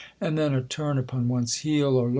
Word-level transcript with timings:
And 0.19 0.35
then, 0.35 0.55
a 0.55 0.63
turn 0.63 0.97
upon 0.97 1.27
one's 1.27 1.57
heel, 1.57 1.95
or 1.95 2.05
lod? 2.09 2.09